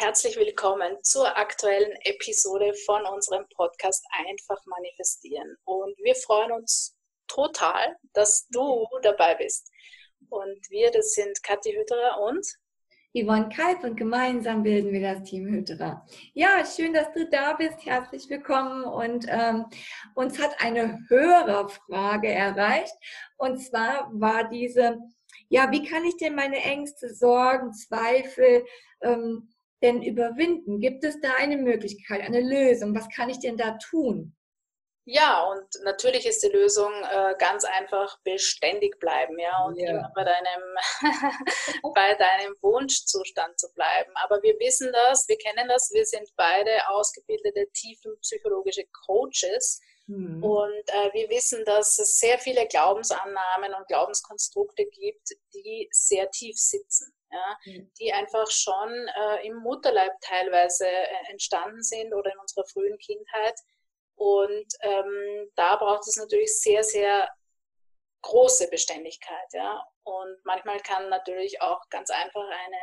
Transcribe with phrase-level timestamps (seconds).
[0.00, 5.58] herzlich willkommen zur aktuellen Episode von unserem Podcast Einfach manifestieren.
[5.64, 6.96] Und wir freuen uns
[7.28, 9.70] total, dass du dabei bist.
[10.30, 12.46] Und wir, das sind Kathi Hütterer und
[13.12, 16.06] Yvonne Kalb und gemeinsam bilden wir das Team Hydra.
[16.32, 17.84] Ja, schön, dass du da bist.
[17.84, 18.84] Herzlich willkommen.
[18.84, 19.66] Und ähm,
[20.14, 22.94] uns hat eine Hörerfrage erreicht.
[23.36, 24.96] Und zwar war diese,
[25.50, 28.64] ja, wie kann ich denn meine Ängste, Sorgen, Zweifel
[29.02, 29.50] ähm,
[29.82, 30.80] denn überwinden?
[30.80, 32.94] Gibt es da eine Möglichkeit, eine Lösung?
[32.94, 34.36] Was kann ich denn da tun?
[35.06, 39.90] Ja, und natürlich ist die Lösung äh, ganz einfach beständig bleiben, ja, und ja.
[39.90, 40.62] immer bei deinem,
[41.94, 44.12] bei deinem Wunschzustand zu bleiben.
[44.14, 49.80] Aber wir wissen das, wir kennen das, wir sind beide ausgebildete tiefenpsychologische Coaches.
[50.06, 50.44] Mhm.
[50.44, 56.56] Und äh, wir wissen, dass es sehr viele Glaubensannahmen und Glaubenskonstrukte gibt, die sehr tief
[56.56, 57.12] sitzen.
[57.32, 57.92] Ja, mhm.
[58.00, 63.54] die einfach schon äh, im Mutterleib teilweise äh, entstanden sind oder in unserer frühen Kindheit,
[64.20, 67.26] und ähm, da braucht es natürlich sehr, sehr
[68.20, 69.48] große Beständigkeit.
[69.54, 69.82] Ja?
[70.02, 72.76] Und manchmal kann natürlich auch ganz einfach eine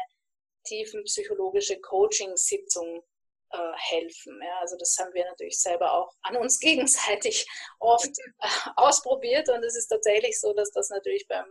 [0.66, 3.04] tiefen psychologische Coaching-Sitzung
[3.52, 4.42] äh, helfen.
[4.44, 4.62] Ja?
[4.62, 9.48] Also das haben wir natürlich selber auch an uns gegenseitig oft äh, ausprobiert.
[9.50, 11.46] Und es ist tatsächlich so, dass das natürlich beim,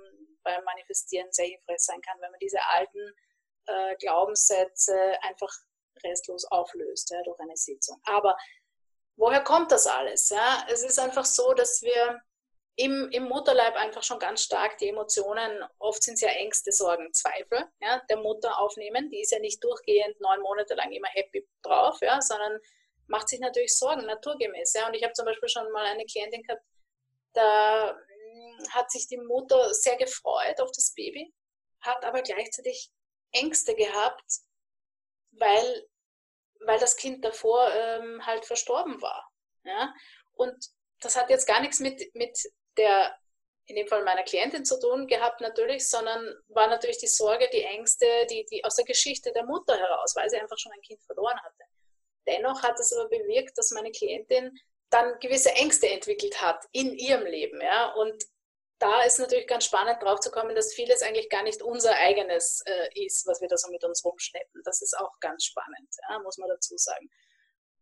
[0.46, 3.12] beim Manifestieren sehr hilfreich sein kann, wenn man diese alten
[3.66, 5.52] äh, Glaubenssätze einfach
[6.04, 8.00] restlos auflöst ja, durch eine Sitzung.
[8.04, 8.36] Aber
[9.16, 10.30] woher kommt das alles?
[10.30, 10.64] Ja?
[10.70, 12.20] Es ist einfach so, dass wir
[12.76, 17.12] im, im Mutterleib einfach schon ganz stark die Emotionen, oft sind es ja Ängste, Sorgen,
[17.12, 19.10] Zweifel, ja, der Mutter aufnehmen.
[19.10, 22.60] Die ist ja nicht durchgehend neun Monate lang immer happy drauf, ja, sondern
[23.06, 24.74] macht sich natürlich Sorgen, naturgemäß.
[24.74, 24.86] Ja.
[24.88, 26.62] Und ich habe zum Beispiel schon mal eine Klientin gehabt,
[27.32, 27.96] da
[28.70, 31.32] hat sich die Mutter sehr gefreut auf das Baby,
[31.80, 32.90] hat aber gleichzeitig
[33.32, 34.40] Ängste gehabt,
[35.32, 35.86] weil
[36.60, 39.30] weil das Kind davor ähm, halt verstorben war.
[39.64, 39.94] Ja?
[40.34, 40.54] Und
[41.00, 42.38] das hat jetzt gar nichts mit, mit
[42.76, 43.14] der,
[43.66, 47.62] in dem Fall meiner Klientin zu tun gehabt natürlich, sondern war natürlich die Sorge, die
[47.62, 51.02] Ängste, die, die aus der Geschichte der Mutter heraus, weil sie einfach schon ein Kind
[51.04, 51.64] verloren hatte.
[52.26, 54.58] Dennoch hat es aber bewirkt, dass meine Klientin
[54.90, 57.60] dann gewisse Ängste entwickelt hat in ihrem Leben.
[57.60, 57.92] Ja?
[57.94, 58.24] Und
[58.78, 62.62] da ist natürlich ganz spannend drauf zu kommen, dass vieles eigentlich gar nicht unser eigenes
[62.66, 64.62] äh, ist, was wir da so mit uns rumschleppen.
[64.64, 67.10] Das ist auch ganz spannend, ja, muss man dazu sagen.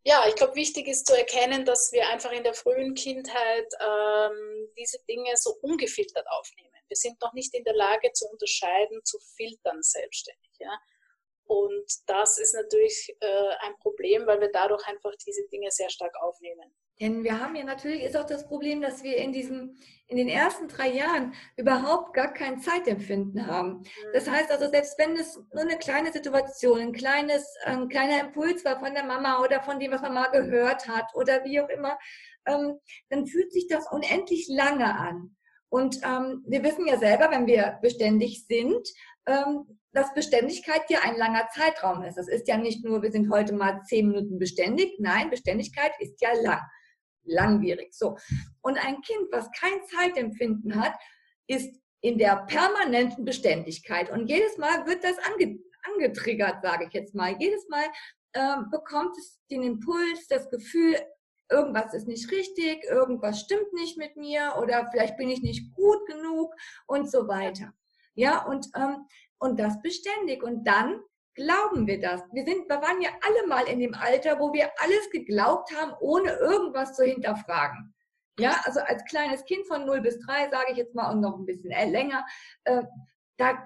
[0.06, 4.68] Ja, ich glaube, wichtig ist zu erkennen, dass wir einfach in der frühen Kindheit ähm,
[4.76, 6.74] diese Dinge so ungefiltert aufnehmen.
[6.88, 10.52] Wir sind noch nicht in der Lage zu unterscheiden, zu filtern selbstständig.
[10.58, 10.78] Ja?
[11.46, 16.14] Und das ist natürlich äh, ein Problem, weil wir dadurch einfach diese Dinge sehr stark
[16.22, 16.74] aufnehmen.
[17.00, 20.28] Denn wir haben ja natürlich ist auch das Problem, dass wir in diesem, in den
[20.28, 23.82] ersten drei Jahren überhaupt gar kein Zeitempfinden haben.
[24.12, 28.64] Das heißt also, selbst wenn es nur eine kleine Situation, ein kleines, ein kleiner Impuls
[28.64, 31.68] war von der Mama oder von dem, was man mal gehört hat oder wie auch
[31.68, 31.98] immer,
[32.46, 32.78] ähm,
[33.08, 35.34] dann fühlt sich das unendlich lange an.
[35.68, 38.88] Und ähm, wir wissen ja selber, wenn wir beständig sind,
[39.26, 42.16] ähm, dass Beständigkeit ja ein langer Zeitraum ist.
[42.16, 44.94] Das ist ja nicht nur, wir sind heute mal zehn Minuten beständig.
[44.98, 46.60] Nein, Beständigkeit ist ja lang,
[47.24, 47.94] langwierig.
[47.94, 48.16] So.
[48.62, 50.94] Und ein Kind, was kein Zeitempfinden hat,
[51.46, 54.10] ist in der permanenten Beständigkeit.
[54.10, 57.36] Und jedes Mal wird das ange angetriggert, sage ich jetzt mal.
[57.38, 57.84] Jedes Mal
[58.34, 60.96] ähm, bekommt es den Impuls, das Gefühl,
[61.50, 66.06] irgendwas ist nicht richtig, irgendwas stimmt nicht mit mir oder vielleicht bin ich nicht gut
[66.06, 66.54] genug
[66.86, 67.72] und so weiter.
[68.14, 69.06] Ja, und, ähm,
[69.38, 70.42] und das beständig.
[70.42, 71.00] Und dann
[71.34, 72.22] glauben wir das.
[72.32, 75.92] Wir sind, wir waren ja alle mal in dem Alter, wo wir alles geglaubt haben,
[76.00, 77.94] ohne irgendwas zu hinterfragen.
[78.38, 81.38] Ja, also als kleines Kind von 0 bis 3, sage ich jetzt mal, und noch
[81.38, 82.24] ein bisschen länger,
[82.64, 82.82] äh,
[83.36, 83.64] da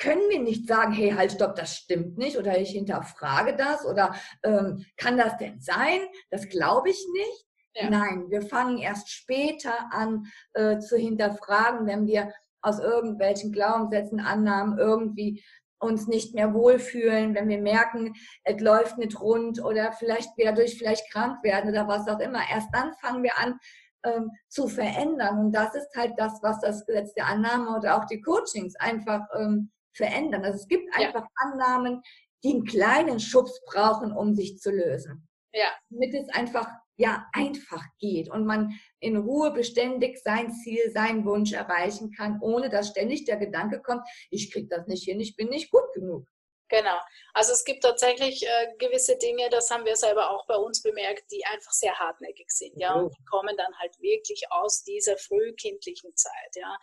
[0.00, 4.14] können wir nicht sagen, hey, halt, stopp, das stimmt nicht oder ich hinterfrage das oder
[4.42, 6.00] ähm, kann das denn sein?
[6.30, 7.46] Das glaube ich nicht.
[7.74, 7.90] Ja.
[7.90, 12.32] Nein, wir fangen erst später an äh, zu hinterfragen, wenn wir
[12.62, 15.44] aus irgendwelchen Glaubenssätzen, Annahmen irgendwie
[15.80, 20.78] uns nicht mehr wohlfühlen, wenn wir merken, es läuft nicht rund oder vielleicht wir dadurch
[20.78, 22.40] vielleicht krank werden oder was auch immer.
[22.50, 23.58] Erst dann fangen wir an
[24.04, 25.38] ähm, zu verändern.
[25.38, 29.22] Und das ist halt das, was das Gesetz der Annahme oder auch die Coachings einfach
[29.36, 30.44] ähm, verändern.
[30.44, 31.28] Also es gibt einfach ja.
[31.36, 32.02] Annahmen,
[32.42, 35.28] die einen kleinen Schubs brauchen, um sich zu lösen.
[35.52, 35.68] Ja.
[35.90, 36.68] Damit es einfach
[37.00, 42.68] ja einfach geht und man in Ruhe beständig sein Ziel, seinen Wunsch erreichen kann, ohne
[42.68, 46.28] dass ständig der Gedanke kommt, ich kriege das nicht hin, ich bin nicht gut genug.
[46.68, 46.98] Genau.
[47.32, 51.24] Also es gibt tatsächlich äh, gewisse Dinge, das haben wir selber auch bei uns bemerkt,
[51.32, 56.14] die einfach sehr hartnäckig sind, ja, und die kommen dann halt wirklich aus dieser frühkindlichen
[56.14, 56.76] Zeit, ja.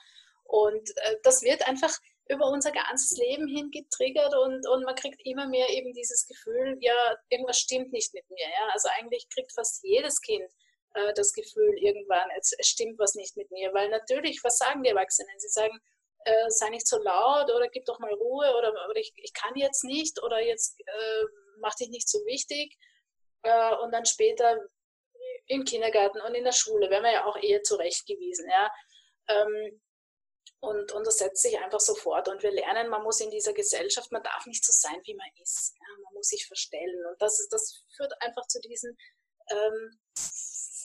[0.43, 1.95] Und äh, das wird einfach,
[2.29, 6.77] über unser ganzes Leben hin getriggert und, und man kriegt immer mehr eben dieses Gefühl,
[6.81, 8.45] ja, irgendwas stimmt nicht mit mir.
[8.45, 8.69] Ja?
[8.73, 10.49] Also eigentlich kriegt fast jedes Kind
[10.93, 13.73] äh, das Gefühl irgendwann, es, es, stimmt was nicht mit mir.
[13.73, 15.39] Weil natürlich, was sagen die Erwachsenen?
[15.39, 15.79] Sie sagen,
[16.25, 19.55] äh, sei nicht so laut oder gib doch mal Ruhe oder, oder ich, ich kann
[19.55, 21.25] jetzt nicht oder jetzt äh,
[21.59, 22.77] mach dich nicht so wichtig.
[23.43, 24.59] Äh, und dann später
[25.47, 28.49] im Kindergarten und in der Schule werden wir ja auch eher zurechtgewiesen.
[28.49, 28.71] Ja?
[29.29, 29.81] Ähm,
[30.59, 32.27] und, und das setzt sich einfach so fort.
[32.29, 35.27] Und wir lernen, man muss in dieser Gesellschaft, man darf nicht so sein, wie man
[35.41, 35.73] ist.
[35.75, 36.03] Ja?
[36.03, 37.05] Man muss sich verstellen.
[37.09, 38.97] Und das, das führt einfach zu diesen
[39.49, 39.99] ähm,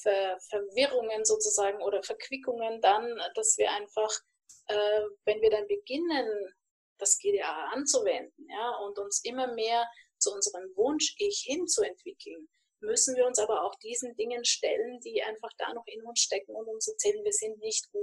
[0.02, 4.10] Ver Verwirrungen sozusagen oder Verquickungen dann, dass wir einfach,
[4.66, 6.54] äh, wenn wir dann beginnen,
[6.98, 9.86] das GDA anzuwenden ja, und uns immer mehr
[10.18, 12.48] zu unserem Wunsch-Ich hinzuentwickeln,
[12.80, 16.54] müssen wir uns aber auch diesen Dingen stellen, die einfach da noch in uns stecken
[16.54, 18.01] und uns erzählen, wir sind nicht gut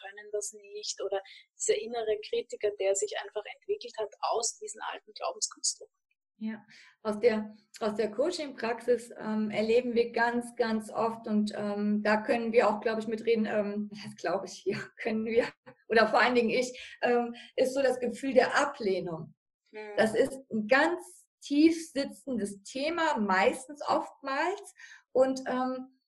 [0.00, 1.22] können das nicht oder
[1.58, 6.06] dieser innere Kritiker, der sich einfach entwickelt hat aus diesen alten Glaubenskonstrukten.
[6.38, 6.62] Ja,
[7.02, 12.52] aus der, aus der Coaching-Praxis ähm, erleben wir ganz, ganz oft und ähm, da können
[12.52, 15.46] wir auch, glaube ich, mitreden, ähm, das glaube ich, ja, können wir,
[15.88, 19.34] oder vor allen Dingen ich, ähm, ist so das Gefühl der Ablehnung.
[19.70, 19.96] Mhm.
[19.96, 24.74] Das ist ein ganz tief sitzendes Thema, meistens oftmals.
[25.12, 26.00] Und ähm,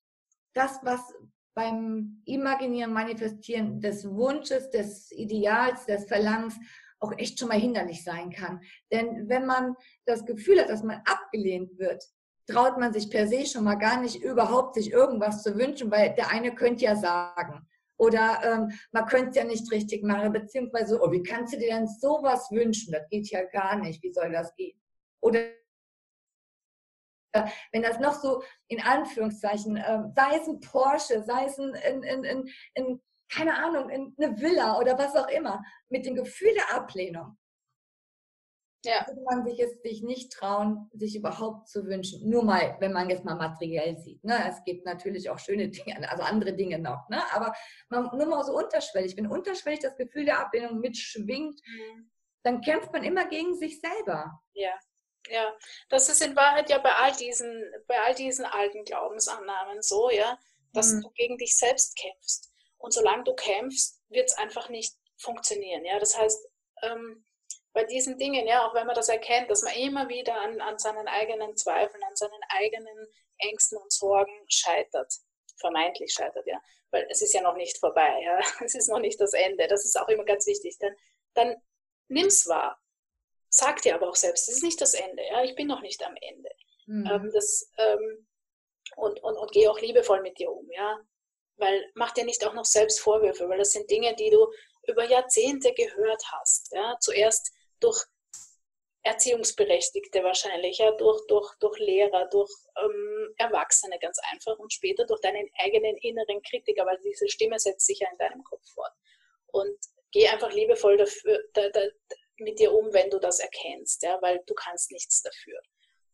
[0.52, 1.00] das, was
[1.58, 6.54] beim Imaginieren, Manifestieren des Wunsches, des Ideals, des Verlangens
[7.00, 8.60] auch echt schon mal hinderlich sein kann.
[8.92, 9.74] Denn wenn man
[10.06, 12.04] das Gefühl hat, dass man abgelehnt wird,
[12.46, 16.14] traut man sich per se schon mal gar nicht überhaupt sich irgendwas zu wünschen, weil
[16.14, 17.66] der eine könnte ja sagen.
[17.96, 21.74] Oder ähm, man könnte es ja nicht richtig machen, beziehungsweise, oh, wie kannst du dir
[21.74, 22.92] denn sowas wünschen?
[22.92, 24.00] Das geht ja gar nicht.
[24.04, 24.78] Wie soll das gehen?
[25.20, 25.40] Oder
[27.72, 32.04] wenn das noch so in Anführungszeichen, äh, sei es ein Porsche, sei es ein, ein,
[32.04, 32.44] ein, ein,
[32.76, 37.36] ein keine Ahnung, in eine Villa oder was auch immer, mit dem Gefühl der Ablehnung,
[38.84, 39.06] ja.
[39.06, 42.28] würde man sich es sich nicht trauen, sich überhaupt zu wünschen.
[42.28, 44.22] Nur mal, wenn man jetzt mal materiell sieht.
[44.24, 44.36] Ne?
[44.48, 47.08] Es gibt natürlich auch schöne Dinge, also andere Dinge noch.
[47.08, 47.20] Ne?
[47.32, 47.52] Aber
[47.90, 49.16] man, nur mal so unterschwellig.
[49.16, 52.10] Wenn unterschwellig das Gefühl der Ablehnung mitschwingt, mhm.
[52.44, 54.40] dann kämpft man immer gegen sich selber.
[54.54, 54.72] Ja.
[55.30, 55.56] Ja,
[55.88, 60.38] das ist in Wahrheit ja bei all diesen, bei all diesen alten Glaubensannahmen so, ja,
[60.72, 61.02] dass mhm.
[61.02, 62.50] du gegen dich selbst kämpfst.
[62.78, 65.84] Und solange du kämpfst, wird es einfach nicht funktionieren.
[65.84, 65.98] Ja?
[65.98, 66.48] Das heißt,
[66.82, 67.24] ähm,
[67.72, 70.78] bei diesen Dingen, ja, auch wenn man das erkennt, dass man immer wieder an, an
[70.78, 73.06] seinen eigenen Zweifeln, an seinen eigenen
[73.38, 75.12] Ängsten und Sorgen scheitert,
[75.60, 76.60] vermeintlich scheitert, ja,
[76.90, 79.84] weil es ist ja noch nicht vorbei, ja, es ist noch nicht das Ende, das
[79.84, 80.94] ist auch immer ganz wichtig, dann,
[81.34, 81.56] dann
[82.08, 82.80] nimm's wahr,
[83.48, 86.04] sag dir aber auch selbst, es ist nicht das Ende, ja, ich bin noch nicht
[86.04, 86.50] am Ende.
[86.86, 87.10] Mhm.
[87.10, 88.26] Ähm, das, ähm,
[88.96, 90.98] und, und, und geh auch liebevoll mit dir um, ja,
[91.58, 94.50] weil mach dir nicht auch noch selbst Vorwürfe, weil das sind Dinge, die du
[94.86, 96.72] über Jahrzehnte gehört hast.
[96.72, 96.96] Ja?
[97.00, 98.02] Zuerst durch
[99.02, 100.90] Erziehungsberechtigte wahrscheinlich, ja?
[100.92, 102.50] durch, durch, durch Lehrer, durch
[102.82, 107.86] ähm, Erwachsene ganz einfach und später durch deinen eigenen inneren Kritiker, weil diese Stimme setzt
[107.86, 108.92] sich ja in deinem Kopf fort.
[109.48, 109.78] Und
[110.12, 111.80] geh einfach liebevoll dafür, da, da,
[112.38, 114.20] mit dir um, wenn du das erkennst, ja?
[114.22, 115.60] weil du kannst nichts dafür.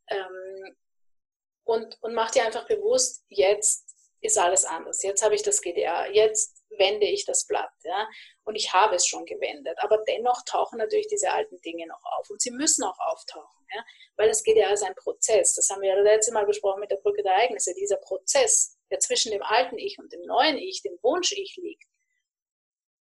[0.08, 0.76] Ähm,
[1.64, 5.02] und, und mach dir einfach bewusst, jetzt ist alles anders.
[5.02, 7.70] Jetzt habe ich das GDA, jetzt wende ich das Blatt.
[7.84, 8.08] Ja?
[8.44, 9.78] Und ich habe es schon gewendet.
[9.80, 12.30] Aber dennoch tauchen natürlich diese alten Dinge noch auf.
[12.30, 13.66] Und sie müssen auch auftauchen.
[13.74, 13.84] Ja?
[14.16, 15.54] Weil das GDA ist ein Prozess.
[15.54, 17.74] Das haben wir ja das letzte Mal besprochen mit der Brücke der Ereignisse.
[17.74, 21.84] Dieser Prozess, der zwischen dem alten Ich und dem neuen Ich, dem Wunsch-Ich liegt,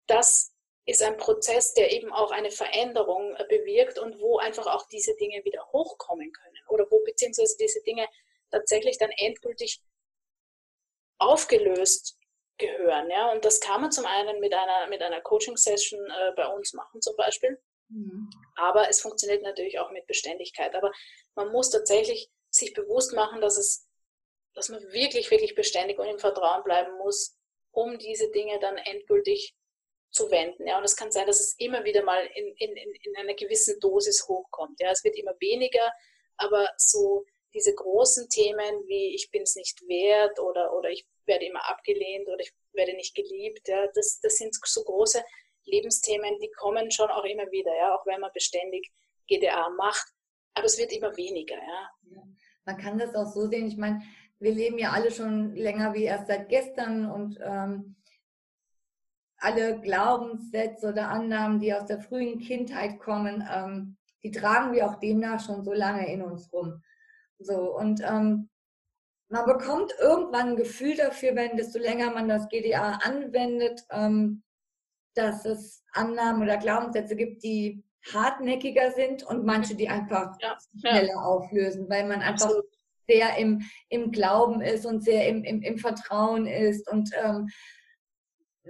[0.06, 0.53] das
[0.86, 5.42] ist ein Prozess, der eben auch eine Veränderung bewirkt und wo einfach auch diese Dinge
[5.44, 6.58] wieder hochkommen können.
[6.68, 8.06] Oder wo beziehungsweise diese Dinge
[8.50, 9.82] tatsächlich dann endgültig
[11.18, 12.18] aufgelöst
[12.58, 13.10] gehören.
[13.10, 13.32] Ja?
[13.32, 17.00] Und das kann man zum einen mit einer, mit einer Coaching-Session äh, bei uns machen
[17.00, 17.58] zum Beispiel.
[17.88, 18.28] Mhm.
[18.56, 20.74] Aber es funktioniert natürlich auch mit Beständigkeit.
[20.74, 20.92] Aber
[21.34, 23.88] man muss tatsächlich sich bewusst machen, dass es,
[24.54, 27.36] dass man wirklich, wirklich beständig und im Vertrauen bleiben muss,
[27.72, 29.56] um diese Dinge dann endgültig
[30.14, 30.66] zu wenden.
[30.66, 33.78] Ja, und es kann sein, dass es immer wieder mal in, in, in einer gewissen
[33.80, 34.80] Dosis hochkommt.
[34.80, 35.92] Ja, es wird immer weniger,
[36.36, 41.46] aber so diese großen Themen wie ich bin es nicht wert oder, oder ich werde
[41.46, 45.22] immer abgelehnt oder ich werde nicht geliebt, ja, das, das sind so große
[45.64, 48.90] Lebensthemen, die kommen schon auch immer wieder, ja, auch wenn man beständig
[49.28, 50.06] GDA macht,
[50.54, 51.90] aber es wird immer weniger, ja.
[52.10, 52.22] ja.
[52.64, 54.02] Man kann das auch so sehen, ich meine,
[54.38, 57.96] wir leben ja alle schon länger wie erst seit gestern und ähm,
[59.44, 64.98] alle Glaubenssätze oder Annahmen, die aus der frühen Kindheit kommen, ähm, die tragen wir auch
[64.98, 66.82] demnach schon so lange in uns rum.
[67.38, 68.48] So, und ähm,
[69.28, 74.42] man bekommt irgendwann ein Gefühl dafür, wenn desto länger man das GDA anwendet, ähm,
[75.14, 81.08] dass es Annahmen oder Glaubenssätze gibt, die hartnäckiger sind und manche, die einfach ja, schneller
[81.08, 81.20] ja.
[81.20, 82.64] auflösen, weil man einfach Absolut.
[83.06, 86.90] sehr im, im Glauben ist und sehr im, im, im Vertrauen ist.
[86.90, 87.48] Und ähm,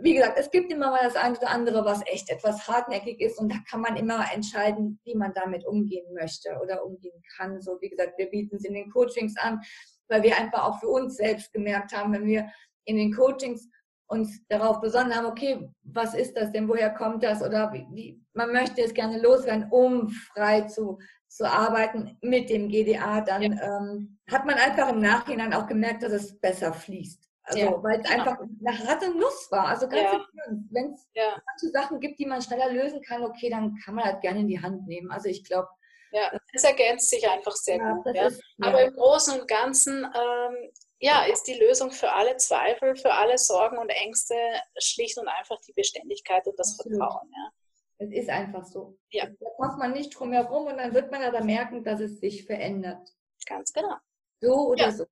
[0.00, 3.38] wie gesagt, es gibt immer mal das eine oder andere, was echt etwas hartnäckig ist
[3.38, 7.60] und da kann man immer entscheiden, wie man damit umgehen möchte oder umgehen kann.
[7.60, 9.60] So wie gesagt, wir bieten es in den Coachings an,
[10.08, 12.50] weil wir einfach auch für uns selbst gemerkt haben, wenn wir
[12.84, 13.68] in den Coachings
[14.06, 18.52] uns darauf besonnen haben, okay, was ist das denn, woher kommt das oder wie, man
[18.52, 20.98] möchte es gerne loswerden, um frei zu,
[21.28, 23.78] zu arbeiten mit dem GDA, dann ja.
[23.78, 27.28] ähm, hat man einfach im Nachhinein auch gemerkt, dass es besser fließt.
[27.46, 27.82] Also ja.
[27.82, 29.68] weil es einfach nach Rat und Nuss war.
[29.68, 30.26] Also ganz ja.
[30.70, 31.36] wenn es ja.
[31.46, 34.48] manche Sachen gibt, die man schneller lösen kann, okay, dann kann man das gerne in
[34.48, 35.10] die Hand nehmen.
[35.10, 35.68] Also ich glaube,
[36.12, 38.06] ja, es ergänzt sich einfach sehr gut.
[38.16, 40.70] Ist, Aber im Großen und Ganzen ähm,
[41.00, 44.34] ja, ist die Lösung für alle Zweifel, für alle Sorgen und Ängste
[44.78, 46.98] schlicht und einfach die Beständigkeit und das Absolut.
[46.98, 47.30] Vertrauen.
[47.34, 47.50] Ja.
[47.98, 48.96] Es ist einfach so.
[49.10, 49.26] Ja.
[49.26, 52.46] Da kommt man nicht drum herum und dann wird man aber merken, dass es sich
[52.46, 53.08] verändert.
[53.46, 53.96] Ganz genau.
[54.40, 55.04] So oder so.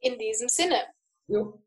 [0.00, 0.82] In diesem Sinne.
[1.28, 1.60] Jo.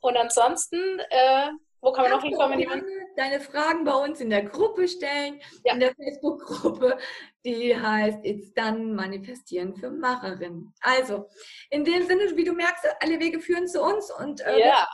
[0.00, 1.50] Und ansonsten, äh,
[1.82, 2.84] wo kann man noch hinkommen?
[3.16, 5.74] Deine Fragen bei uns in der Gruppe stellen, ja.
[5.74, 6.98] in der Facebook-Gruppe,
[7.44, 10.72] die heißt It's Done Manifestieren für Macherinnen.
[10.80, 11.28] Also,
[11.70, 14.86] in dem Sinne, wie du merkst, alle Wege führen zu uns und äh, ja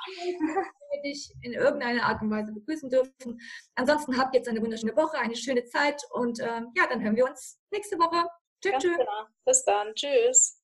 [0.91, 3.41] wir dich in irgendeiner Art und Weise begrüßen dürfen.
[3.75, 7.27] Ansonsten habt jetzt eine wunderschöne Woche, eine schöne Zeit und ähm, ja, dann hören wir
[7.27, 8.27] uns nächste Woche.
[8.61, 8.83] Tschüss.
[8.83, 9.27] Genau.
[9.45, 9.95] Bis dann.
[9.95, 10.55] Tschüss.